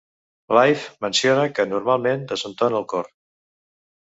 [0.57, 3.13] Live, menciona que "normalment desentona al cor".